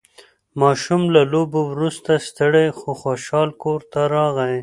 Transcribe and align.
ماشوم 0.61 1.01
له 1.15 1.21
لوبو 1.33 1.61
وروسته 1.71 2.11
ستړی 2.27 2.67
خو 2.77 2.89
خوشحال 3.01 3.49
کور 3.63 3.79
ته 3.91 4.01
راغی 4.15 4.57